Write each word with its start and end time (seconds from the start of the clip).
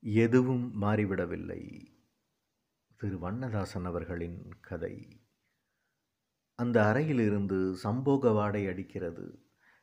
எதுவும் 0.00 0.82
மாறிவிடவில்லை. 0.82 1.86
திரு 2.96 3.18
வண்ணதாசன் 3.18 3.84
அவர்களின் 3.84 4.54
கதை. 4.60 5.20
அந்த 6.54 6.86
அறையிலிருந்து 6.86 7.76
சம்போக 7.84 8.32
வாடை 8.34 8.66
அடிக்கிறது. 8.66 9.42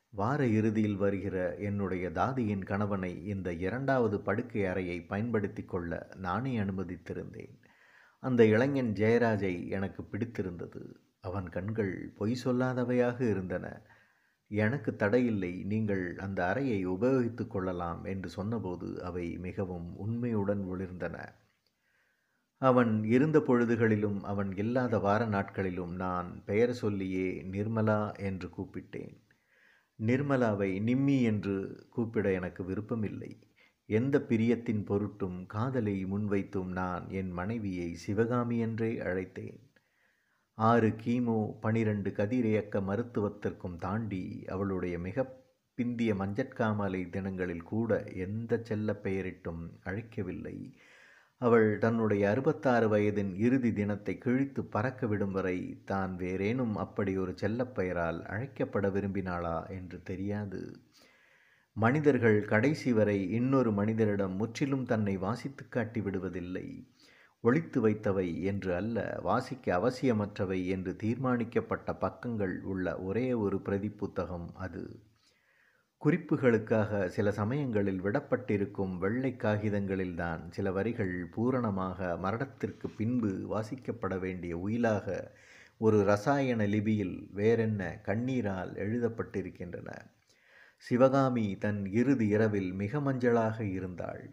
வார 0.10 0.48
இறுதியில் 0.48 0.96
வருகிற 0.96 1.56
என்னுடைய 1.56 2.12
தாதியின் 2.12 2.64
கணவனை 2.64 3.26
இந்த 3.26 3.54
இரண்டாவது 3.54 4.22
படுக்கை 4.22 4.66
அறையை 4.66 5.01
பயன்படுத்தி 5.01 5.63
கொள்ள 5.63 6.10
நானே 6.16 6.60
அனுமதித்திருந்தேன். 6.60 7.60
அந்த 8.20 8.46
இளைஞன் 8.46 8.94
ஜெயராஜை 8.94 9.68
எனக்கு 9.70 10.04
பிடித்திருந்தது. 10.04 11.00
அவன் 11.22 11.50
கண்கள் 11.50 12.13
பொய் 12.18 12.40
சொல்லாதவையாக 12.44 13.29
இருந்தன. 13.29 13.82
எனக்கு 14.52 14.96
தடையில்லை 14.96 15.64
நீங்கள் 15.64 16.18
அந்த 16.18 16.48
அறையை 16.48 16.88
உபயோகித்துக் 16.88 17.50
கொள்ளலாம் 17.50 18.05
என்று 18.05 18.30
சொன்னபோது 18.30 19.04
அவை 19.04 19.38
மிகவும் 19.38 19.98
உண்மையுடன் 19.98 20.64
ஒளிர்ந்தன. 20.66 21.17
அவன் 22.58 23.03
இருந்த 23.03 23.39
பொழுதுகளிலும் 23.39 24.22
அவன் 24.23 24.58
இல்லாத 24.58 25.00
வார 25.00 25.26
நாட்களிலும் 25.26 25.95
நான் 25.95 26.44
பெயர் 26.45 26.73
சொல்லியே 26.73 27.41
நிர்மலா 27.52 28.16
என்று 28.17 28.48
கூப்பிட்டேன். 28.48 29.16
நிர்மலாவை 30.00 30.81
நிம்மி 30.81 31.22
என்று 31.22 31.86
கூப்பிட 31.89 32.31
எனக்கு 32.31 32.64
விருப்பமில்லை. 32.64 33.39
எந்த 33.86 34.25
பிரியத்தின் 34.30 34.84
பொருட்டும் 34.86 35.45
காதலை 35.45 36.05
முன்வைத்தும் 36.05 36.72
நான் 36.72 37.09
என் 37.09 37.31
மனைவியை 37.31 37.94
சிவகாமி 37.94 38.59
என்றே 38.59 38.98
அழைத்தேன். 39.00 39.59
ஆறு 40.58 40.90
கீமோ 41.04 41.59
பனிரெண்டு 41.62 42.09
கதிரியக்க 42.09 42.82
மருத்துவத்திற்கும் 42.82 43.76
தாண்டி 43.76 44.44
அவளுடைய 44.48 45.00
மிக 45.00 45.26
பிந்திய 45.78 46.12
மஞ்சட்காமலை 46.16 47.09
தினங்களில் 47.09 47.64
கூட 47.64 48.04
எந்த 48.16 48.59
செல்ல 48.64 48.94
பெயரிட்டும் 49.04 49.64
அழைக்கவில்லை. 49.84 50.58
அவள் 51.41 51.78
தன்னுடைய 51.78 52.30
அறுபத்தாறு 52.30 52.88
வயதின் 52.88 53.34
இறுதி 53.36 53.73
தினத்தை 53.73 54.17
கிழித்து 54.17 54.64
பறக்க 54.66 55.08
விடும் 55.08 55.31
வரை 55.31 55.58
தான் 55.86 56.16
வேறேனும் 56.16 56.75
அப்படி 56.75 57.17
ஒரு 57.17 57.36
செல்லப்பெயரால் 57.42 58.22
அழைக்கப்பட 58.25 58.88
விரும்பினாளா 58.90 59.58
என்று 59.69 60.00
தெரியாது. 60.03 60.62
மனிதர்கள் 61.75 62.40
கடைசி 62.45 62.94
வரை 62.94 63.19
இன்னொரு 63.30 63.72
மனிதரிடம் 63.72 64.36
முற்றிலும் 64.36 64.86
தன்னை 64.86 65.17
வாசித்து 65.17 65.67
காட்டி 65.67 66.02
விடுவதில்லை 66.02 66.67
ஒழித்து 67.45 67.79
வைத்தவை 67.88 68.27
என்று 68.41 68.75
அல்ல 68.75 69.19
வாசிக்க 69.23 69.77
அவசியமற்றவை 69.77 70.59
என்று 70.67 70.95
தீர்மானிக்கப்பட்ட 71.03 71.93
பக்கங்கள் 71.99 72.55
உள்ள 72.63 72.95
ஒரே 72.99 73.27
ஒரு 73.33 73.57
பிரதி 73.61 73.89
புத்தகம் 73.89 74.47
அது. 74.55 74.83
குறிப்புகளுக்காக 76.01 77.07
சில 77.07 77.31
சமயங்களில் 77.31 78.01
விடப்பட்டிருக்கும் 78.03 78.97
வெள்ளை 78.97 79.31
காகிதங்களில்தான் 79.38 80.41
சில 80.49 80.71
வரிகள் 80.71 81.16
பூரணமாக 81.31 82.17
மரணத்திற்கு 82.17 82.89
பின்பு 82.89 83.31
வாசிக்கப்பட 83.53 84.19
வேண்டிய 84.19 84.57
உயிலாக 84.57 85.07
ஒரு 85.77 86.03
ரசாயன 86.03 86.66
லிபியில் 86.66 87.16
வேறென்ன 87.31 88.01
கண்ணீரால் 88.05 88.73
எழுதப்பட்டிருக்கின்றன. 88.83 89.89
சிவகாமி 90.77 91.45
தன் 91.57 91.81
இறுதி 91.91 92.27
இரவில் 92.27 92.71
மிக 92.73 92.99
மஞ்சளாக 92.99 93.59
இருந்தாள். 93.71 94.23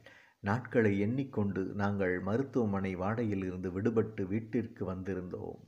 நாட்களை 0.44 0.98
எண்ணிக்கொண்டு 0.98 1.62
நாங்கள் 1.74 2.20
மருத்துவமனை 2.20 2.96
வாடையில் 2.96 3.44
இருந்து 3.44 3.70
விடுபட்டு 3.70 4.26
வீட்டிற்கு 4.26 4.92
வந்திருந்தோம். 4.92 5.60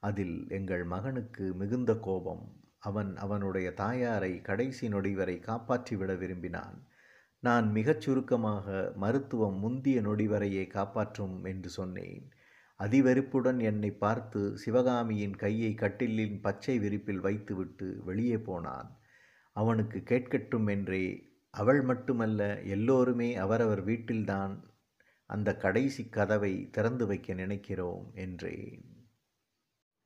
அதில் 0.00 0.48
எங்கள் 0.48 0.84
மகனுக்கு 0.84 1.54
மிகுந்த 1.54 1.98
கோபம். 1.98 2.44
அவன் 2.78 3.16
அவனுடைய 3.16 3.72
தாயாரை 3.74 4.40
கடைசி 4.40 4.88
நொடி 4.88 5.14
வரை 5.14 5.40
காப்பாற்றிவிட 5.46 6.18
விரும்பினான். 6.18 6.76
நான் 7.40 7.72
மிகச் 7.72 8.00
சுருக்கமாக 8.00 8.92
மருத்துவம் 8.96 9.58
முந்திய 9.58 10.00
நொடி 10.00 10.28
வரையே 10.28 10.66
காப்பாற்றும் 10.66 11.44
என்று 11.44 11.68
சொன்னேன். 11.68 12.24
அதிவெறுப்புடன் 12.80 13.60
என்னை 13.60 13.90
பார்த்து 13.90 14.58
சிவகாமியின் 14.58 15.36
கையை 15.36 15.74
கட்டிலின் 15.74 16.40
பச்சை 16.40 16.78
விரிப்பில் 16.78 17.20
வைத்துவிட்டு 17.20 18.02
வெளியே 18.04 18.38
போனான். 18.38 18.98
அவனுக்கு 19.52 19.98
கேட்கட்டும் 20.04 20.66
என்றே 20.66 21.04
அவள் 21.56 21.82
மட்டுமல்ல 21.82 22.62
எல்லோருமே 22.62 23.34
அவரவர் 23.34 23.82
வீட்டில்தான் 23.82 24.54
அந்த 25.30 25.56
கடைசி 25.56 26.08
கதவை 26.08 26.70
திறந்து 26.70 27.06
வைக்க 27.06 27.34
நினைக்கிறோம் 27.34 28.10
என்றேன். 28.14 28.84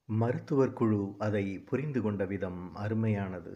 மருத்துவர் 0.09 0.73
குழு 0.73 1.15
அதை 1.19 1.45
புரிந்து 1.59 2.01
கொண்ட 2.03 2.25
விதம் 2.25 2.63
அருமையானது. 2.77 3.55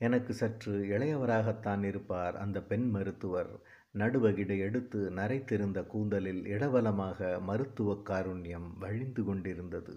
எனக்கு 0.00 0.32
சற்று 0.34 0.74
இளையவராகத்தான் 0.84 1.84
இருப்பார் 1.84 2.36
அந்த 2.36 2.58
பெண் 2.62 2.90
மருத்துவர். 2.90 3.52
நடுவகிடு 3.94 4.58
எடுத்து 4.58 5.10
நரைத்திருந்த 5.10 5.86
கூந்தலில் 5.86 6.42
இடவலமாக 6.46 7.40
மருத்துவ 7.40 7.94
காருண்யம் 8.04 8.68
வழிந்து 8.78 9.24
கொண்டிருந்தது. 9.24 9.96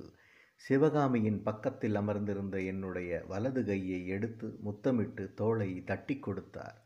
சிவகாமியின் 0.56 1.44
பக்கத்தில் 1.44 1.96
அமர்ந்திருந்த 1.96 2.58
என்னுடைய 2.62 3.12
வலது 3.28 3.66
கையை 3.66 4.08
எடுத்து 4.08 4.47
முத்தமிட்டு 4.59 5.25
தோளை 5.38 5.69
தட்டி 5.84 6.18
கொடுத்தார். 6.19 6.79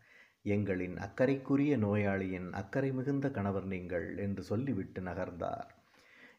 எங்களின் 0.46 0.98
அக்கறைக்குரிய 0.98 1.78
நோயாளியின் 1.78 2.50
அக்கறை 2.54 2.92
மிகுந்த 2.92 3.30
கணவர் 3.30 3.66
நீங்கள் 3.66 4.18
என்று 4.18 4.44
சொல்லிவிட்டு 4.44 5.02
நகர்ந்தார். 5.02 5.70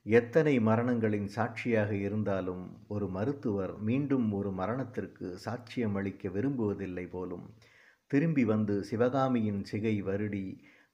எத்தனை 0.07 0.61
மரணங்களின் 0.61 1.27
சாட்சியாக 1.27 1.91
இருந்தாலும் 1.95 2.65
ஒரு 2.89 3.07
மருத்துவர் 3.09 3.73
மீண்டும் 3.79 4.33
ஒரு 4.33 4.51
மரணத்திற்கு 4.53 5.39
சாட்சியம் 5.45 5.95
அளிக்க 5.95 6.29
விரும்புவதில்லை 6.29 7.07
போலும் 7.11 7.47
திரும்பி 8.11 8.45
வந்து 8.45 8.85
சிவகாமியின் 8.85 9.63
சிகை 9.65 10.03
வருடி 10.03 10.47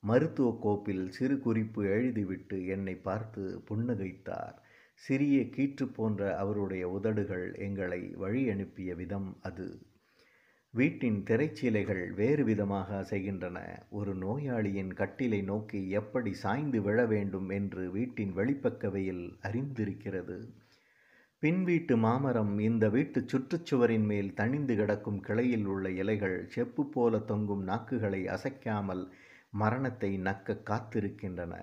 மருத்துவ 0.02 0.58
கோப்பில் 0.62 1.04
சிறு 1.10 1.38
குறிப்பு 1.38 1.82
எழுதிவிட்டு 1.96 2.56
என்னை 2.66 2.94
பார்த்து 2.94 3.42
புன்னகைத்தார். 3.68 4.56
சிறிய 4.94 5.36
கீற்று 5.56 5.86
போன்ற 5.94 6.36
அவருடைய 6.36 6.84
உதடுகள் 6.88 7.46
எங்களை 7.58 8.00
வழி 8.16 8.42
அனுப்பிய 8.50 8.94
விதம் 8.94 9.36
அது. 9.42 9.68
வீட்டின் 10.74 11.24
திரைச்சீலைகள் 11.26 12.14
வேறு 12.14 12.44
விதமாக 12.44 12.88
அசைகின்றன. 13.00 13.58
ஒரு 13.90 14.14
நோயாளியின் 14.14 14.92
கட்டிலை 14.92 15.44
நோக்கி 15.44 15.90
எப்படி 15.90 16.32
சாய்ந்து 16.32 16.82
விழ 16.82 17.06
வேண்டும் 17.06 17.48
என்று 17.48 17.90
வீட்டின் 17.90 18.32
வெளிப்பக்கவையில் 18.36 19.36
அறிந்திருக்கிறது. 19.42 20.38
பின் 21.38 21.64
வீட்டு 21.64 21.96
மாமரம் 21.96 22.58
இந்த 22.58 22.88
வீட்டு 22.88 23.20
சுற்றுச்சுவரின் 23.20 24.04
மேல் 24.04 24.32
தணிந்து 24.36 24.76
கிடக்கும் 24.76 25.20
கிளையில் 25.20 25.64
உள்ள 25.64 25.90
இலைகள் 25.90 26.46
செப்பு 26.48 26.86
போல 26.86 27.18
தொங்கும் 27.18 27.68
நாக்குகளை 27.68 28.26
அசைக்காமல் 28.26 29.04
மரணத்தை 29.50 30.12
நக்க 30.18 30.58
காத்திருக்கின்றன. 30.70 31.54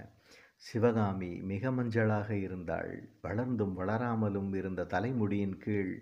சிவகாமி 0.55 1.41
மிக 1.41 1.71
மஞ்சளாக 1.71 2.29
இருந்தாள். 2.29 2.93
வளர்ந்தும் 3.23 3.75
வளராமலும் 3.77 4.53
இருந்த 4.55 4.83
தலைமுடியின் 4.83 5.57
கீழ் 5.57 5.93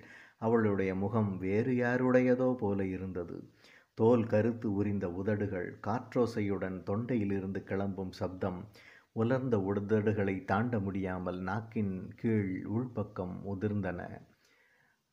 அவளுடைய 0.41 0.95
முகம் 0.95 1.37
வேறு 1.37 1.73
யாருடையதோ 1.73 2.53
போல 2.53 2.85
இருந்தது. 2.85 3.37
தோல் 3.93 4.25
கருத்து 4.27 4.73
உரிந்த 4.73 5.11
உதடுகள் 5.11 5.79
காற்றோசையுடன் 5.87 6.77
தொண்டையிலிருந்து 6.83 7.63
கிளம்பும் 7.63 8.11
சப்தம் 8.11 8.59
உலர்ந்த 9.11 9.57
உதடுகளை 9.57 10.45
தாண்ட 10.45 10.79
முடியாமல் 10.79 11.39
நாக்கின் 11.41 12.07
கீழ் 12.15 12.65
உள்பக்கம் 12.67 13.35
உதிர்ந்தன 13.45 14.01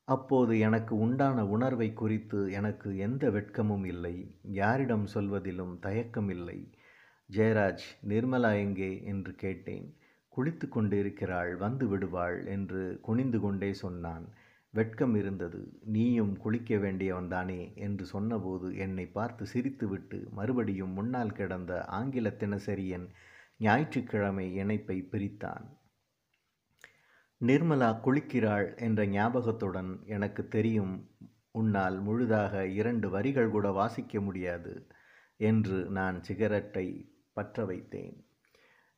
அப்போது 0.08 0.58
எனக்கு 0.58 0.98
உண்டான 0.98 1.46
உணர்வை 1.46 1.92
குறித்து 1.92 2.50
எனக்கு 2.50 2.96
எந்த 2.96 3.30
வெட்கமும் 3.30 3.86
இல்லை. 3.86 4.16
யாரிடம் 4.42 5.06
சொல்வதிலும் 5.06 5.78
தயக்கம் 5.78 6.28
இல்லை. 6.28 6.58
ஜெயராஜ் 7.30 7.86
நிர்மலா 8.08 8.50
எங்கே? 8.54 9.02
என்று 9.04 9.34
கேட்டேன். 9.34 9.86
குளித்து 10.32 10.68
கொண்டிருக்கிறாள் 10.68 11.56
வந்து 11.56 11.88
விடுவாள் 11.88 12.46
என்று 12.46 12.98
குனிந்து 13.02 13.40
கொண்டே 13.40 13.72
சொன்னான். 13.72 14.26
வெட்கம் 14.74 15.14
இருந்தது. 15.14 15.60
நீயும் 15.84 16.32
குளிக்க 16.36 16.76
வேண்டியவன்தானே 16.76 17.60
என்று 17.76 18.04
சொன்னபோது 18.04 18.76
என்னை 18.76 19.06
பார்த்து 19.06 19.44
சிரித்துவிட்டு 19.52 20.18
மறுபடியும் 20.30 20.92
முன்னால் 20.92 21.32
கிடந்த 21.32 21.72
ஆங்கில 21.98 22.28
தினசரியன் 22.38 23.06
ஞாயிற்றுக்கிழமை 23.58 24.46
இணைப்பை 24.54 25.08
பிரித்தான். 25.12 25.64
நிர்மலா 27.40 27.90
குளிக்கிறாள் 28.04 28.69
என்ற 28.78 29.06
ஞாபகத்துடன் 29.06 30.02
எனக்கு 30.06 30.49
தெரியும் 30.49 30.94
உன்னால் 31.50 32.00
முழுதாக 32.00 32.66
இரண்டு 32.66 33.10
வரிகள் 33.10 33.50
கூட 33.50 33.70
வாசிக்க 33.70 34.20
முடியாது 34.20 34.72
என்று 35.40 35.78
நான் 35.90 36.22
சிகரெட்டை 36.22 36.87
பற்ற 37.32 37.64
வைத்தேன். 37.66 38.16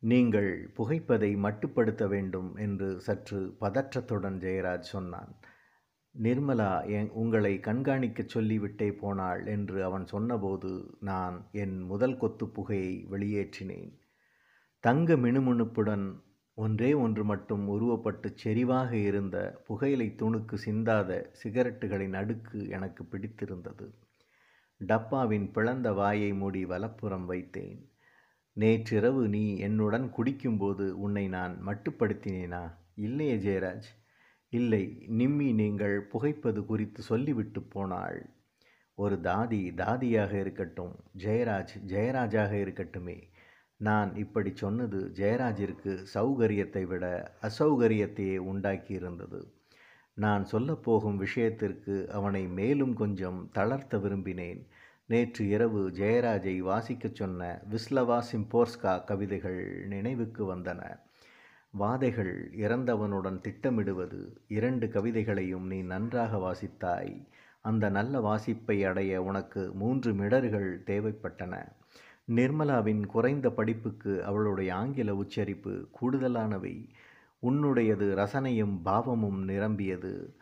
நீங்கள் 0.03 0.51
புகைப்பதை 0.77 1.31
மட்டுப்படுத்த 1.37 2.09
வேண்டும் 2.09 2.51
என்று 2.57 2.89
சற்று 3.01 3.41
பதற்றத்துடன் 3.61 4.39
ஜெயராஜ் 4.45 4.93
சொன்னான். 4.95 5.35
நிர்மலா 6.23 6.89
என் 6.89 7.11
உங்களை 7.11 7.59
கண்காணிக்கச் 7.59 8.33
சொல்லிவிட்டே 8.35 8.93
போனாள் 8.93 9.47
என்று 9.47 9.85
அவன் 9.85 10.07
சொன்னபோது 10.07 10.97
நான் 11.01 11.49
என் 11.53 11.81
முதல் 11.81 12.17
கொத்து 12.17 12.49
புகையை 12.49 13.07
வெளியேற்றினேன். 13.11 13.93
தங்க 14.81 15.17
மினுமினுப்புடன் 15.17 16.23
ஒன்றே 16.55 16.95
ஒன்று 16.95 17.25
மட்டும் 17.25 17.69
உருவப்பட்டு 17.69 18.35
செறிவாக 18.45 18.93
இருந்த 18.93 19.63
புகையிலை 19.67 20.15
துணுக்கு 20.19 20.57
சிந்தாத 20.65 21.31
சிகரெட்டுகளின் 21.43 22.13
அடுக்கு 22.13 22.69
எனக்கு 22.69 23.05
பிடித்திருந்தது. 23.05 23.95
டப்பாவின் 24.77 25.51
பிளந்த 25.51 25.93
வாயை 25.93 26.35
மூடி 26.35 26.65
வலப்புறம் 26.65 27.31
வைத்தேன். 27.31 27.79
நேற்றிரவு 28.53 29.29
நீ 29.29 29.57
என்னுடன் 29.57 30.13
குடிக்கும்போது 30.17 30.91
உன்னை 30.91 31.29
நான் 31.29 31.67
மட்டுப்படுத்தினேனா? 31.67 32.65
இல்லையே 32.95 33.37
ஜெயராஜ் 33.37 33.89
இல்லை 34.49 35.07
நிம்மி 35.19 35.55
நீங்கள் 35.55 36.03
புகைப்பது 36.03 36.67
குறித்து 36.67 37.03
சொல்லிவிட்டு 37.03 37.63
போனாள். 37.63 38.27
ஒரு 38.95 39.17
தாதி 39.17 39.75
தாதியாக 39.75 40.33
இருக்கட்டும் 40.33 40.95
ஜெயராஜ் 41.19 41.75
ஜெயராஜாக 41.87 42.53
இருக்கட்டுமே. 42.65 43.19
நான் 43.77 44.17
இப்படி 44.17 44.51
சொன்னது 44.55 45.11
ஜெயராஜிற்கு 45.15 46.05
சௌகரியத்தை 46.15 46.87
விட 46.87 47.33
அசௌகரியத்தையே 47.43 48.39
உண்டாக்கியிருந்தது. 48.53 49.41
நான் 50.15 50.47
சொல்லப்போகும் 50.53 51.17
விஷயத்திற்கு 51.17 52.11
அவனை 52.11 52.47
மேலும் 52.49 52.95
கொஞ்சம் 52.95 53.51
தளர்த்த 53.53 53.99
விரும்பினேன். 53.99 54.67
நேற்று 55.07 55.49
இரவு 55.49 55.91
ஜெயராஜை 55.91 56.57
வாசிக்கச் 56.61 57.15
சொன்ன 57.15 57.63
விஸ்லவா 57.71 58.23
சிம்போர்ஸ்கா 58.33 59.05
கவிதைகள் 59.05 59.87
நினைவுக்கு 59.87 60.55
வந்தன. 60.55 60.81
வாதைகள் 61.77 62.51
இறந்தவனுடன் 62.57 63.41
திட்டமிடுவது 63.41 64.37
இரண்டு 64.49 64.87
கவிதைகளையும் 64.87 65.67
நீ 65.67 65.83
நன்றாக 65.83 66.37
வாசித்தாய். 66.37 67.27
அந்த 67.61 67.89
நல்ல 67.89 68.21
வாசிப்பை 68.21 68.87
அடைய 68.87 69.23
உனக்கு 69.23 69.73
மூன்று 69.75 70.15
மிடர்கள் 70.15 70.83
தேவைப்பட்டன. 70.87 71.73
நிர்மலாவின் 72.29 73.07
குறைந்த 73.07 73.51
படிப்புக்கு 73.51 74.25
அவளுடைய 74.25 74.75
ஆங்கில 74.75 75.15
உச்சரிப்பு 75.15 75.89
கூடுதலானவை. 76.01 76.89
உன்னுடையது 77.43 78.15
ரசனையும் 78.15 78.81
பாவமும் 78.83 79.45
நிரம்பியது. 79.45 80.37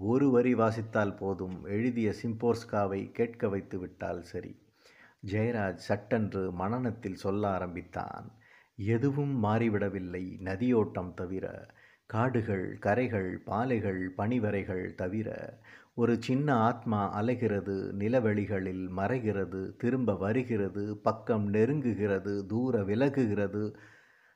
ஒரு 0.00 0.30
வரி 0.30 0.54
வாசித்தால் 0.54 1.16
போதும். 1.16 1.64
எழுதிய 1.64 2.14
சிம்போர்ஸ்காவை 2.22 3.10
கேட்க 3.10 3.48
வைத்து 3.48 3.78
விட்டால் 3.78 4.22
சரி. 4.22 4.56
ஜெயராஜ் 5.26 5.82
சட்டென்று 5.88 6.50
மனநத்தில் 6.50 7.14
சொல்ல 7.14 7.48
ஆரம்பித்தான். 7.48 8.30
எதுவும் 8.86 9.44
மாறிவிடவில்லை 9.44 10.38
நதியோட்டம் 10.44 11.14
தவிர. 11.14 11.66
காடுகள் 12.06 12.78
கரைகள் 12.78 13.38
பாலைகள் 13.44 14.10
பனிவரைகள் 14.16 14.94
தவிர. 14.94 15.58
ஒரு 15.94 16.22
சின்ன 16.22 16.54
ஆத்மா 16.54 17.22
அலைகிறது 17.22 17.92
நிலவெளிகளில் 17.98 18.88
மறைகிறது 18.96 19.76
திரும்ப 19.76 20.14
வருகிறது 20.16 20.96
பக்கம் 20.96 21.52
நெருங்குகிறது 21.54 22.46
தூர 22.46 22.82
விலகுகிறது. 22.82 23.74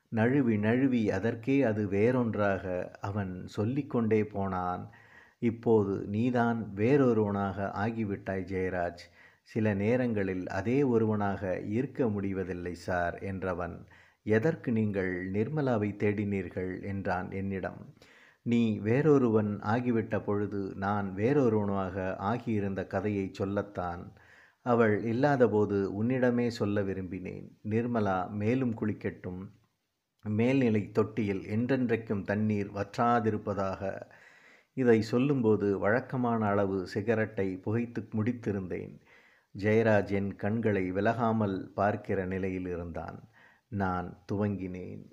நழுவி 0.09 0.57
நழுவி 0.57 1.11
அதற்கே 1.11 1.61
அது 1.61 1.87
வேறொன்றாக 1.87 2.91
அவன் 3.01 3.47
சொல்லிக்கொண்டே 3.47 4.25
போனான். 4.25 4.89
இப்போது 5.39 6.05
நீதான் 6.07 6.71
வேறொருவனாக 6.75 7.71
ஆகிவிட்டாய் 7.73 8.47
ஜெயராஜ். 8.51 9.03
சில 9.41 9.73
நேரங்களில் 9.73 10.47
அதே 10.49 10.83
ஒருவனாக 10.83 11.59
இருக்க 11.59 12.09
முடிவதில்லை 12.09 12.75
சார் 12.75 13.19
என்றவன். 13.21 13.85
எதற்கு 14.25 14.71
நீங்கள் 14.71 15.31
நிர்மலாவை 15.31 15.89
தேடினீர்கள் 15.95 16.83
என்றான் 16.83 17.31
என்னிடம். 17.31 17.81
நீ 18.41 18.79
வேறொருவன் 18.79 19.59
ஆகிவிட்ட 19.63 20.23
பொழுது 20.23 20.73
நான் 20.75 21.15
வேறொருவனாக 21.15 22.15
ஆகியிருந்த 22.19 22.87
கதையை 22.87 23.29
சொல்லத்தான். 23.31 24.03
அவள் 24.61 25.03
இல்லாதபோது 25.03 26.03
உன்னிடமே 26.03 26.47
சொல்ல 26.47 26.81
விரும்பினேன். 26.81 27.47
நிர்மலா 27.69 28.29
மேலும் 28.31 28.73
குளிக்கட்டும். 28.81 29.41
மேல்நிலை 30.25 30.91
தொட்டியில் 30.91 31.43
என்றென்றைக்கும் 31.45 32.23
தண்ணீர் 32.23 32.71
வற்றாதிருப்பதாக. 32.71 33.81
இதை 34.73 35.01
சொல்லும்போது 35.01 35.79
வழக்கமான 35.79 36.45
அளவு 36.45 36.87
சிகரெட்டை 36.87 37.47
புகைத்து 37.57 38.01
முடித்திருந்தேன். 38.13 38.95
ஜெயராஜ் 39.55 40.11
என் 40.11 40.35
கண்களை 40.35 40.91
விலகாமல் 40.91 41.57
பார்க்கிற 41.73 42.25
நிலையில் 42.25 42.67
இருந்தான். 42.67 43.19
நான் 43.75 44.07
துவங்கினேன். 44.31 45.03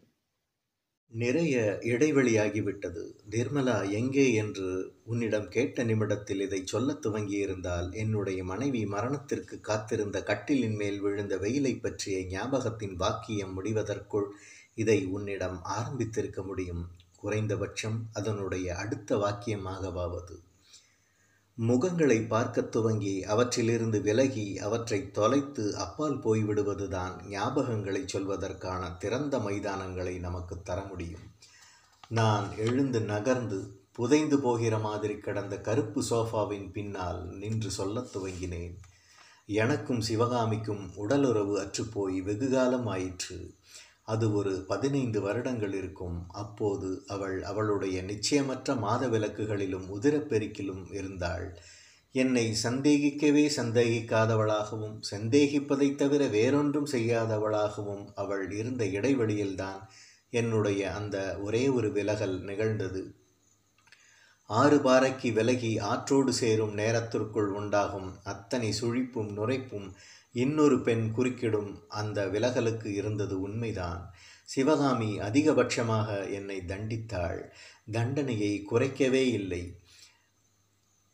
நிறைய 1.12 1.79
இடைவெளியாகிவிட்டது. 1.82 3.03
நிர்மலா 3.31 3.91
எங்கே 3.91 4.32
என்று 4.32 4.69
உன்னிடம் 5.05 5.49
கேட்ட 5.49 5.85
நிமிடத்தில் 5.85 6.41
இதை 6.41 6.62
சொல்லத் 6.64 7.06
துவங்கியிருந்தால் 7.06 7.94
என்னுடைய 7.94 8.44
மனைவி 8.44 8.87
மரணத்திற்கு 8.87 9.61
காத்திருந்த 9.61 10.23
கட்டிலின் 10.26 10.76
மேல் 10.76 11.00
விழுந்த 11.00 11.37
வெயிலை 11.37 11.81
பற்றிய 11.81 12.25
ஞாபகத்தின் 12.26 12.97
வாக்கியம் 12.97 13.53
முடிவதற்குள் 13.53 14.29
இதை 14.75 15.06
உன்னிடம் 15.06 15.61
ஆரம்பித்திருக்க 15.64 16.44
முடியும். 16.44 16.88
குறைந்தபட்சம் 17.17 17.99
அதனுடைய 18.12 18.76
அடுத்த 18.76 19.17
வாக்கியமாகவாவது. 19.17 20.37
முகங்களை 21.58 22.26
பார்க்கத் 22.26 22.72
துவங்கி 22.72 23.25
அவற்றிலிருந்து 23.25 24.00
விலகி 24.00 24.58
அவற்றை 24.58 25.10
தொலைத்து 25.10 25.76
அப்பால் 25.76 26.19
போய்விடுவதுதான் 26.19 27.26
ஞாபகங்களை 27.28 28.04
சொல்வதற்கான 28.12 28.96
திறந்த 28.96 29.38
மைதானங்களை 29.38 30.19
நமக்கு 30.19 30.62
தர 30.62 30.81
முடியும். 30.82 31.20
நான் 32.08 32.56
எழுந்து 32.56 33.00
நகர்ந்து 33.00 33.81
புதைந்து 33.93 34.40
போகிற 34.40 34.78
மாதிரி 34.78 35.19
கிடந்த 35.19 35.60
கருப்பு 35.60 36.02
சோஃபாவின் 36.10 36.72
பின்னால் 36.72 37.28
நின்று 37.28 37.70
சொல்லத் 37.70 38.16
துவங்கினேன். 38.16 38.75
எனக்கும் 39.46 40.00
சிவகாமிக்கும் 40.00 40.90
உடலுறவு 40.96 41.60
அற்றுப்போய் 41.60 42.22
வெகுகாலம் 42.22 42.87
ஆயிற்று. 42.87 43.54
அது 44.08 44.34
ஒரு 44.34 44.64
பதினைந்து 44.69 45.20
வருடங்கள் 45.20 45.75
இருக்கும். 45.75 46.25
அப்போது 46.28 47.02
அவள் 47.06 47.43
அவளுடைய 47.43 48.02
நிச்சயமற்ற 48.02 48.78
மாத 48.78 49.08
விளக்குகளிலும் 49.08 49.87
உதிரப்பெருக்கிலும் 49.88 50.94
இருந்தாள். 50.94 51.58
என்னை 52.14 52.56
சந்தேகிக்கவே 52.62 53.50
சந்தேகிக்காதவளாகவும் 53.56 55.00
சந்தேகிப்பதைத் 55.10 55.94
தவிர 55.94 56.26
வேறொன்றும் 56.26 56.87
செய்யாதவளாகவும் 56.87 58.04
அவள் 58.14 58.50
இருந்த 58.50 58.84
இடைவெளியில்தான் 58.84 59.81
என்னுடைய 60.31 60.94
அந்த 60.94 61.38
ஒரே 61.43 61.69
ஒரு 61.69 61.93
விலகல் 61.93 62.40
நிகழ்ந்தது. 62.40 63.14
ஆறு 64.50 64.81
பாறைக்கு 64.81 65.32
விலகி 65.32 65.78
ஆற்றோடு 65.78 66.32
சேரும் 66.32 66.75
நேரத்திற்குள் 66.75 67.50
உண்டாகும் 67.52 68.14
அத்தனை 68.25 68.75
சுழிப்பும் 68.81 69.31
நுரைப்பும் 69.32 69.88
இன்னொரு 70.32 70.81
பெண் 70.81 71.12
குறுக்கிடும் 71.17 71.73
அந்த 71.88 72.26
விலகலுக்கு 72.26 72.87
இருந்தது 72.87 73.40
உண்மைதான். 73.40 74.02
சிவகாமி 74.44 75.20
அதிகபட்சமாக 75.20 76.31
என்னை 76.31 76.61
தண்டித்தாள். 76.67 77.40
தண்டனையை 77.90 78.64
குறைக்கவே 78.70 79.25
இல்லை. 79.31 79.76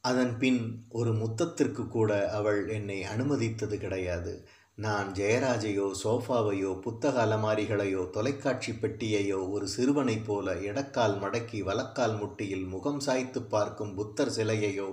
அதன் 0.00 0.38
பின் 0.38 0.86
ஒரு 0.88 1.12
முத்தத்திற்கு 1.12 1.88
கூட 1.88 2.30
அவள் 2.30 2.68
என்னை 2.68 3.02
அனுமதித்தது 3.02 3.76
கிடையாது. 3.78 4.46
நான் 4.74 5.12
ஜெயராஜையோ 5.12 5.86
சோஃபாவையோ 6.02 6.80
புத்தக 6.80 7.26
அலமாரிகளையோ 7.26 8.10
தொலைக்காட்சி 8.10 8.72
பெட்டியையோ 8.72 9.50
ஒரு 9.50 9.68
சிறுவனைப் 9.68 10.26
போல 10.26 10.54
இடக்கால் 10.60 11.16
மடக்கி 11.20 11.60
வலக்கால் 11.62 12.16
முட்டியில் 12.18 12.66
முகம் 12.66 13.00
சாய்த்து 13.00 13.42
பார்க்கும் 13.42 13.94
புத்தர் 13.94 14.32
சிலையையோ 14.36 14.88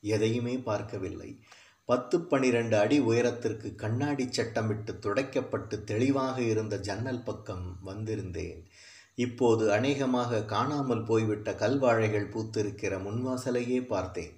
எதையுமே 0.00 0.56
பார்க்கவில்லை. 0.58 1.38
பத்து 1.88 2.16
பனிரெண்டு 2.20 2.76
அடி 2.78 2.98
உயரத்திற்கு 2.98 3.74
கண்ணாடி 3.74 4.24
சட்டமிட்டு 4.36 4.92
துடைக்கப்பட்டு 5.04 5.76
தெளிவாக 5.84 6.36
இருந்த 6.42 6.74
ஜன்னல் 6.78 7.22
பக்கம் 7.22 7.66
வந்திருந்தேன். 7.86 8.60
இப்போது 9.14 9.64
அநேகமாக 9.72 10.40
காணாமல் 10.44 11.02
போய்விட்ட 11.02 11.52
கல்வாழைகள் 11.52 12.30
பூத்திருக்கிற 12.30 12.92
முன்வாசலையே 13.06 13.80
பார்த்தேன். 13.86 14.32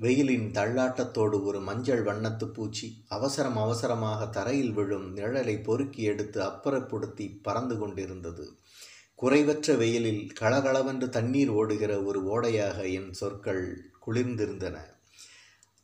வெயிலின் 0.00 0.50
தள்ளாட்டத்தோடு 0.52 1.36
ஒரு 1.42 1.60
மஞ்சள் 1.60 2.02
வண்ணத்து 2.04 2.46
பூச்சி 2.46 2.88
அவசரம் 3.08 3.56
அவசரமாக 3.56 4.26
தரையில் 4.26 4.72
விழும் 4.72 5.08
நிழலை 5.16 5.56
பொறுக்கி 5.62 6.02
எடுத்து 6.02 6.40
அப்புறப்படுத்தி 6.40 7.26
பறந்து 7.42 7.78
கொண்டிருந்தது. 7.78 8.46
குறைவற்ற 9.14 9.76
வெயிலில் 9.76 10.22
களகளவென்று 10.40 11.08
தண்ணீர் 11.08 11.48
ஓடுகிற 11.48 11.92
ஒரு 12.02 12.22
ஓடையாக 12.34 12.78
என் 12.90 13.10
சொற்கள் 13.12 13.64
குளிர்ந்திருந்தன. 14.06 14.76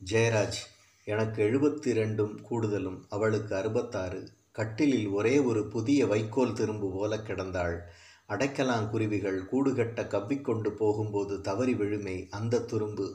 ஜெயராஜ் 0.01 0.61
எனக்கு 1.07 1.41
எழுபத்தி 1.45 1.91
ரெண்டும் 1.97 2.35
கூடுதலும் 2.51 2.99
அவளுக்கு 3.09 3.57
அறுபத்தாறு. 3.57 4.29
கட்டிலில் 4.53 5.09
ஒரே 5.09 5.39
ஒரு 5.39 5.69
புதிய 5.69 6.07
வைக்கோல் 6.07 6.53
திரும்பு 6.53 6.93
போல 6.93 7.17
கிடந்தாள். 7.17 7.77
அடைக்கலாங்குருவிகள் 8.29 9.41
கூடுகட்ட 9.53 10.07
கவ்விக்கொண்டு 10.07 10.73
போகும்போது 10.73 11.41
தவறி 11.41 11.75
விழுமே 11.75 12.27
அந்த 12.31 12.59
துரும்பு. 12.59 13.09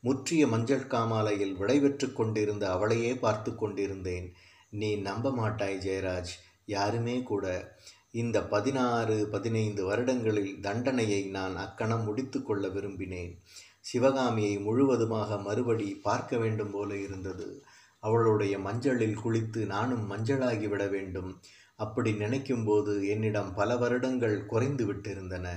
முற்றிய 0.00 0.46
மஞ்சள் 0.46 0.86
காமாலையில் 0.86 1.56
விடைபெற்று 1.56 2.12
கொண்டிருந்த 2.12 2.70
அவளையே 2.70 3.14
பார்த்து 3.14 3.54
கொண்டிருந்தேன். 3.54 4.32
நீ 4.70 4.96
நம்ப 4.96 5.30
மாட்டாய் 5.30 5.80
ஜெயராஜ் 5.86 6.34
யாருமே 6.66 7.22
கூட. 7.22 7.74
இந்த 8.12 8.44
பதினாறு 8.44 9.28
பதினைந்து 9.30 9.84
வருடங்களில் 9.84 10.60
தண்டனையை 10.60 11.22
நான் 11.24 11.56
அக்கணம் 11.56 12.04
முடித்து 12.04 12.42
கொள்ள 12.42 12.68
விரும்பினேன். 12.68 13.34
சிவகாமியை 13.84 14.58
முழுவதுமாக 14.58 15.38
மறுபடி 15.38 15.88
பார்க்க 16.02 16.38
வேண்டும் 16.38 16.70
போல 16.70 16.96
இருந்தது. 16.96 17.62
அவளுடைய 18.02 18.58
மஞ்சளில் 18.58 19.16
குளித்து 19.24 19.66
நானும் 19.66 20.04
மஞ்சளாகி 20.10 20.68
விட 20.68 20.86
வேண்டும். 20.86 21.40
அப்படி 21.76 22.12
நினைக்கும்போது 22.12 23.08
என்னிடம் 23.08 23.54
பல 23.54 23.76
வருடங்கள் 23.76 24.46
குறைந்து 24.46 24.92
விட்டிருந்தன. 24.92 25.48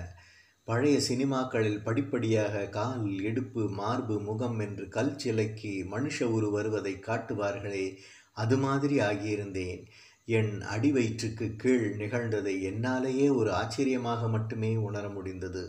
பழைய 0.67 0.97
சினிமாக்களில் 1.09 1.83
படிப்படியாக 1.83 2.65
கால் 2.67 3.05
இடுப்பு 3.19 3.69
மார்பு 3.69 4.19
முகம் 4.21 4.59
என்று 4.59 4.87
கல் 4.87 5.15
சிலைக்கு 5.17 5.73
மனுஷ 5.91 6.23
உரு 6.23 6.51
வருவதை 6.51 6.93
காட்டுவார்களே 7.07 7.85
அது 8.33 8.57
மாதிரி 8.57 8.97
ஆகியிருந்தேன். 8.99 9.81
என் 10.25 10.53
அடிவயிற்றுக்கு 10.75 11.55
கீழ் 11.55 11.87
நிகழ்ந்ததை 11.97 12.53
என்னாலேயே 12.71 13.35
ஒரு 13.35 13.53
ஆச்சரியமாக 13.53 14.27
மட்டுமே 14.27 14.75
உணர 14.75 15.09
முடிந்தது. 15.09 15.63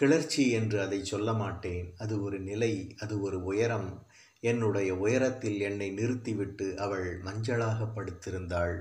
கிளர்ச்சி 0.00 0.44
என்று 0.50 0.80
அதை 0.80 0.98
சொல்ல 1.04 1.30
மாட்டேன். 1.32 1.86
அது 1.98 2.14
ஒரு 2.22 2.38
நிலை 2.40 2.72
அது 2.98 3.14
ஒரு 3.20 3.38
உயரம். 3.44 3.90
என்னுடைய 4.42 4.90
உயரத்தில் 4.96 5.58
என்னை 5.60 5.88
நிறுத்திவிட்டு 5.90 6.66
அவள் 6.78 7.08
மஞ்சளாக 7.24 7.88
படுத்திருந்தாள். 7.96 8.78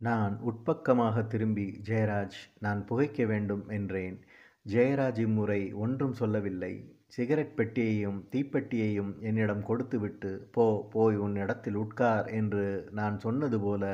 நான் 0.00 0.34
உட்பக்கமாக 0.40 1.26
திரும்பி 1.26 1.66
ஜெயராஜ் 1.88 2.36
நான் 2.58 2.84
புகைக்க 2.84 3.26
வேண்டும் 3.26 3.64
என்றேன். 3.68 4.18
ஜெயராஜ் 4.66 5.18
இம்முறை 5.18 5.72
ஒன்றும் 5.74 6.14
சொல்லவில்லை. 6.14 6.74
சிகரெட் 7.06 7.56
பெட்டியையும் 7.56 8.18
தீப்பெட்டியையும் 8.32 9.12
என்னிடம் 9.20 9.62
கொடுத்துவிட்டு 9.62 10.30
போ 10.52 10.64
போய் 10.92 11.16
உன் 11.16 11.36
இடத்தில் 11.36 11.74
உட்கார் 11.74 12.26
என்று 12.30 12.64
நான் 12.90 13.16
சொன்னது 13.18 13.60
போல 13.60 13.84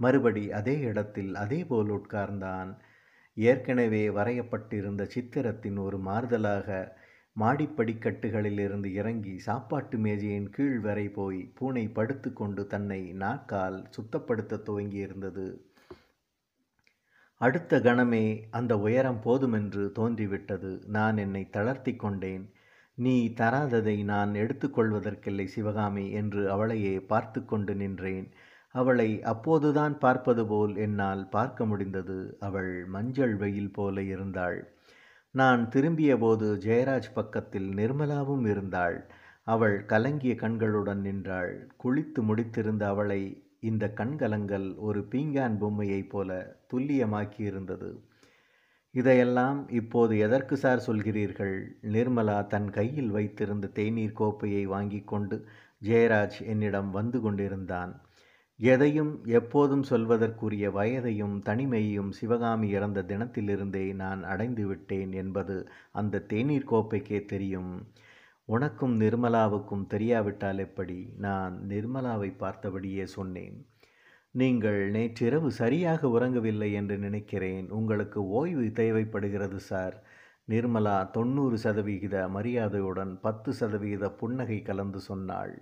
மறுபடி 0.00 0.44
அதே 0.52 0.74
இடத்தில் 0.80 1.32
அதே 1.34 1.60
போல் 1.64 1.90
உட்கார்ந்தான். 1.90 2.70
ஏற்கனவே 3.36 4.08
வரையப்பட்டிருந்த 4.08 5.04
சித்திரத்தின் 5.04 5.76
ஒரு 5.76 5.98
மாறுதலாக 5.98 6.98
மாடிப்படிக்கட்டுகளிலிருந்து 7.40 8.86
இறங்கி 8.92 9.38
சாப்பாட்டு 9.38 9.98
மேஜையின் 9.98 10.50
கீழ் 10.50 10.78
வரை 10.78 11.08
போய் 11.08 11.52
பூனை 11.54 11.88
படுத்து 11.88 12.32
கொண்டு 12.32 12.66
தன்னை 12.66 13.12
நாக்கால் 13.12 13.88
சுத்தப்படுத்த 13.96 14.62
துவங்கியிருந்தது. 14.66 15.46
அடுத்த 17.40 17.78
கணமே 17.78 18.42
அந்த 18.50 18.78
உயரம் 18.78 19.20
போதுமென்று 19.22 19.92
தோன்றிவிட்டது. 19.94 20.86
நான் 20.86 21.16
என்னை 21.16 21.48
தளர்த்தி 21.50 21.96
கொண்டேன். 21.96 22.50
நீ 22.94 23.28
தராததை 23.28 24.04
நான் 24.04 24.32
எடுத்துக்கொள்வதற்கில்லை 24.32 25.44
சிவகாமி 25.44 26.10
என்று 26.10 26.50
அவளையே 26.50 27.00
பார்த்து 27.00 27.44
கொண்டு 27.44 27.74
நின்றேன். 27.74 28.28
அவளை 28.74 29.22
அப்போதுதான் 29.22 29.98
பார்ப்பது 29.98 30.46
போல் 30.46 30.76
என்னால் 30.76 31.28
பார்க்க 31.28 31.66
முடிந்தது. 31.66 32.36
அவள் 32.40 32.84
மஞ்சள் 32.86 33.36
வெயில் 33.36 33.72
போல 33.72 34.02
இருந்தாள். 34.02 34.74
நான் 35.30 35.68
திரும்பியபோது 35.68 36.54
ஜெயராஜ் 36.54 37.10
பக்கத்தில் 37.14 37.68
நிர்மலாவும் 37.74 38.46
இருந்தாள். 38.46 39.06
அவள் 39.42 39.84
கலங்கிய 39.84 40.34
கண்களுடன் 40.34 41.00
நின்றாள். 41.00 41.70
குளித்து 41.84 42.22
முடித்திருந்த 42.22 42.82
அவளை 42.82 43.44
இந்த 43.60 43.92
கண்கலங்கள் 43.92 44.74
ஒரு 44.74 45.00
பீங்கான் 45.10 45.56
பொம்மையைப் 45.58 46.08
போல 46.08 46.56
துல்லியமாக்கி 46.72 47.40
இருந்தது 47.40 47.90
இதையெல்லாம் 48.94 49.68
இப்போது 49.68 50.18
எதற்கு 50.18 50.56
சார் 50.56 50.84
சொல்கிறீர்கள்? 50.86 51.56
நிர்மலா 51.82 52.46
தன் 52.46 52.70
கையில் 52.70 53.10
வைத்திருந்த 53.10 53.66
தேநீர் 53.66 54.12
கோப்பையை 54.12 54.64
வாங்கி 54.66 55.00
கொண்டு 55.00 55.36
ஜெயராஜ் 55.82 56.38
என்னிடம் 56.44 56.90
வந்து 56.90 57.20
கொண்டிருந்தான். 57.20 57.92
எதையும் 58.60 59.24
எப்போதும் 59.24 59.82
சொல்வதற்குரிய 59.90 60.70
வயதையும் 60.70 61.42
தனிமையையும் 61.42 62.10
சிவகாமி 62.10 62.68
இறந்த 62.68 63.02
தினத்திலிருந்தே 63.02 63.94
நான் 63.94 64.22
அடைந்து 64.24 64.66
விட்டேன் 64.66 65.12
என்பது 65.12 65.68
அந்த 65.92 66.20
தேநீர் 66.20 66.68
கோப்பைக்கே 66.70 67.24
தெரியும். 67.24 67.86
உனக்கும் 68.44 69.00
நிர்மலாவுக்கும் 69.00 69.86
தெரியாவிட்டால் 69.86 70.58
எப்படி? 70.58 71.14
நான் 71.16 71.66
நிர்மலாவை 71.68 72.30
பார்த்தபடியே 72.38 73.04
சொன்னேன். 73.04 73.66
நீங்கள் 74.30 74.90
நேற்றிரவு 74.90 75.50
சரியாக 75.50 76.08
உறங்கவில்லை 76.08 76.72
என்று 76.72 76.98
நினைக்கிறேன். 76.98 77.70
உங்களுக்கு 77.70 78.28
ஓய்வு 78.28 78.72
தேவைப்படுகிறது 78.72 79.60
சார். 79.60 80.02
நிர்மலா 80.48 81.10
தொண்ணூறு 81.10 81.58
சதவிகித 81.58 82.28
மரியாதையுடன் 82.28 83.20
பத்து 83.20 83.52
சதவிகித 83.52 84.10
புன்னகை 84.10 84.62
கலந்து 84.62 85.00
சொன்னாள். 85.00 85.54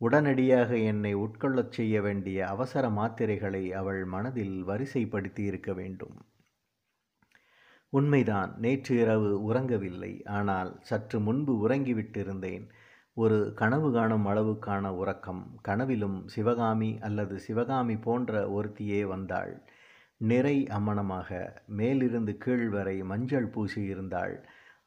உடனடியாக 0.00 0.78
என்னை 0.78 1.14
உட்கொள்ளச் 1.16 1.72
செய்ய 1.72 2.00
வேண்டிய 2.00 2.46
அவசர 2.46 2.88
மாத்திரைகளை 2.88 3.70
அவள் 3.70 4.04
மனதில் 4.04 4.66
வரிசைப்படுத்தி 4.66 5.38
இருக்க 5.38 5.72
வேண்டும். 5.72 6.16
உண்மைதான் 7.92 8.54
நேற்று 8.58 9.00
இரவு 9.00 9.52
உறங்கவில்லை. 9.52 10.22
ஆனால் 10.24 10.78
சற்று 10.82 11.20
முன்பு 11.20 11.68
உறங்கிவிட்டிருந்தேன். 11.68 12.64
ஒரு 13.14 13.52
கனவு 13.56 13.92
காணும் 13.92 14.26
அளவுக்கான 14.26 14.88
உறக்கம். 14.88 15.58
கனவிலும் 15.62 16.28
சிவகாமி 16.28 16.98
அல்லது 17.00 17.38
சிவகாமி 17.38 17.96
போன்ற 17.98 18.50
ஒருத்தியே 18.50 19.06
வந்தாள். 19.06 19.52
நிறை 20.20 20.66
அம்மனமாக 20.70 21.28
மேலிருந்து 21.66 22.36
கீழ் 22.36 22.68
வரை 22.68 23.02
மஞ்சள் 23.02 23.48
பூசி 23.48 23.82
இருந்தாள் 23.84 24.34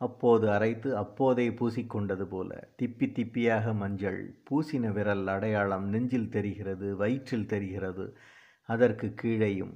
அப்போது 0.02 0.46
அரைத்து 0.52 0.90
அப்போதே 0.98 1.46
பூசிக்கொண்டது 1.50 2.26
போல 2.26 2.50
திப்பி 2.80 3.08
திப்பியாக 3.18 3.74
மஞ்சள் 3.76 4.22
பூசின 4.50 4.94
விரல் 4.94 5.28
அடையாளம் 5.28 5.86
நெஞ்சில் 5.90 6.30
தெரிகிறது 6.30 6.88
வயிற்றில் 6.96 7.50
தெரிகிறது. 7.54 8.06
அதற்கு 8.70 9.08
கீழேயும் 9.22 9.74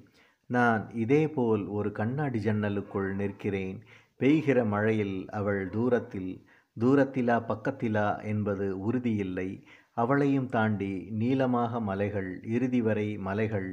நான் 0.50 0.84
இதேபோல் 0.94 1.64
ஒரு 1.68 1.90
கண்ணாடி 1.92 2.40
ஜன்னலுக்குள் 2.40 3.10
நிற்கிறேன். 3.16 3.78
பெய்கிற 4.20 4.58
மழையில் 4.66 5.18
அவள் 5.30 5.62
தூரத்தில் 5.70 6.32
தூரத்திலா 6.78 7.38
பக்கத்திலா 7.52 8.08
என்பது 8.24 8.68
உறுதியில்லை. 8.88 9.50
அவளையும் 9.94 10.50
தாண்டி 10.50 10.94
நீளமாக 11.12 11.80
மலைகள் 11.80 12.32
இறுதி 12.46 12.82
வரை 12.82 13.10
மலைகள் 13.18 13.70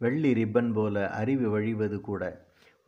வெள்ளி 0.00 0.30
ரிப்பன் 0.32 0.72
போல 0.72 0.96
அறிவு 1.12 1.48
வழிவது 1.50 1.98
கூட 2.00 2.22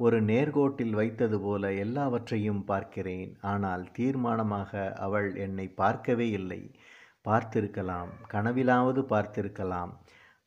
ஒரு 0.00 0.19
நேர்கோட்டில் 0.23 0.90
வைத்தது 0.90 1.38
போல 1.40 1.73
எல்லாவற்றையும் 1.73 2.62
பார்க்கிறேன். 2.64 3.33
ஆனால் 3.40 3.83
தீர்மானமாக 3.99 4.92
அவள் 4.99 5.28
என்னை 5.37 5.66
பார்க்கவே 5.80 6.28
இல்லை. 6.30 6.61
பார்த்திருக்கலாம் 7.25 8.12
கனவிலாவது 8.33 9.02
பார்த்திருக்கலாம். 9.12 9.92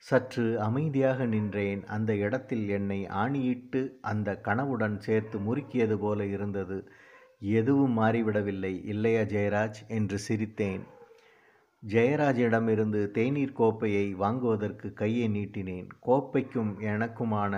சற்று 0.05 0.45
அமைதியாக 0.59 1.25
நின்றேன். 1.25 1.81
அந்த 1.87 2.11
இடத்தில் 2.15 2.65
என்னை 2.69 2.99
ஆணியிட்டு 3.23 3.81
அந்த 4.01 4.29
கனவுடன் 4.39 4.97
சேர்த்து 4.99 5.39
முறுக்கியது 5.39 5.97
போல 5.97 6.25
இருந்தது. 6.25 6.79
எதுவும் 7.39 7.95
மாறிவிடவில்லை. 7.97 8.73
இல்லையா 8.85 9.21
ஜெயராஜ்? 9.35 9.79
என்று 9.87 10.17
சிரித்தேன். 10.27 10.83
ஜெயராஜிடமிருந்து 11.83 12.99
தேநீர் 13.11 13.57
கோப்பையை 13.61 14.05
வாங்குவதற்கு 14.13 14.93
கையை 14.93 15.27
நீட்டினேன். 15.29 15.87
கோப்பைக்கும் 16.05 16.73
எனக்குமான 16.91 17.53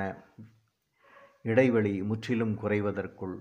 இடைவெளி 1.46 1.94
முற்றிலும் 2.02 2.56
குறைவதற்குள். 2.64 3.36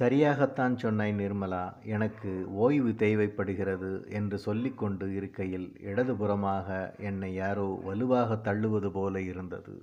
சரியாகத்தான் 0.00 0.74
சொன்னாய் 0.76 1.14
நிர்மலா 1.14 1.64
எனக்கு 1.86 2.30
ஓய்வு 2.56 2.92
தேவைப்படுகிறது 2.94 3.90
என்று 4.10 4.36
சொல்லிக்கொண்டு 4.38 5.06
இருக்கையில் 5.14 5.68
இடதுபுறமாக 5.90 6.68
என்னை 7.00 7.32
யாரோ 7.34 7.68
வலுவாக 7.84 8.38
தள்ளுவது 8.44 8.90
போல 8.90 9.22
இருந்தது. 9.22 9.74